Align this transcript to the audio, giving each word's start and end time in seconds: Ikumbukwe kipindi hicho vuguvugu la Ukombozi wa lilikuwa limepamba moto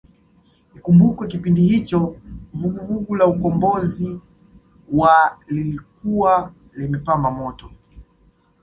Ikumbukwe 0.77 1.23
kipindi 1.31 1.61
hicho 1.69 1.99
vuguvugu 2.53 3.15
la 3.15 3.25
Ukombozi 3.27 4.19
wa 4.99 5.15
lilikuwa 5.47 6.53
limepamba 6.73 7.31
moto 7.31 7.71